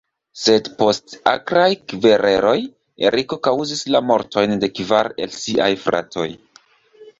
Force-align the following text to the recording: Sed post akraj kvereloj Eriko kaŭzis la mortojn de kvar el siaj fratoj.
Sed 0.43 0.69
post 0.77 1.11
akraj 1.31 1.67
kvereloj 1.93 2.55
Eriko 3.11 3.39
kaŭzis 3.49 3.85
la 3.97 4.03
mortojn 4.09 4.59
de 4.67 4.73
kvar 4.81 5.13
el 5.27 5.39
siaj 5.45 5.71
fratoj. 5.87 6.29